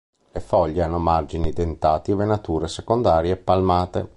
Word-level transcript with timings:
Le 0.31 0.39
foglie 0.39 0.81
hanno 0.81 0.97
margini 0.97 1.51
dentati 1.51 2.09
e 2.09 2.15
venature 2.15 2.67
secondarie 2.67 3.37
palmate. 3.37 4.09